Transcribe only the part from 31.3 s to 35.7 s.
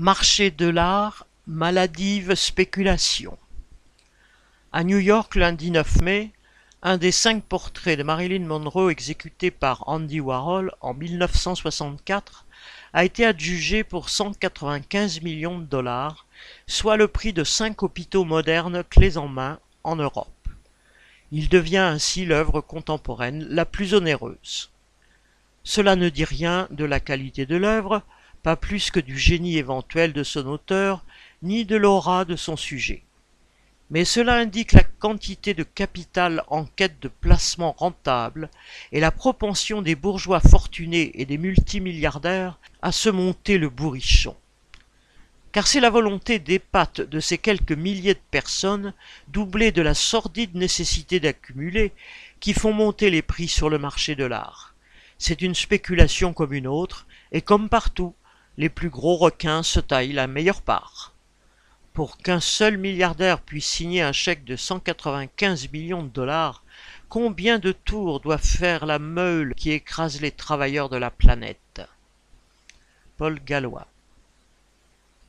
ni de l'aura de son sujet. Mais cela indique la quantité de